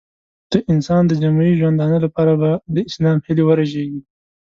د 0.51 0.53
انسان 0.71 1.01
د 1.07 1.11
جمعي 1.23 1.51
ژوندانه 1.59 1.97
لپاره 2.05 2.33
به 2.41 2.51
د 2.73 2.77
اسلام 2.89 3.17
هیلې 3.25 3.43
ورژېږي. 3.45 4.01